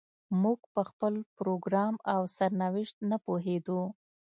موږ 0.41 0.59
په 0.73 0.81
خپل 0.89 1.13
پروګرام 1.37 1.95
او 2.13 2.21
سرنوشت 2.37 2.95
نه 3.09 3.17
پوهېدو. 3.25 3.81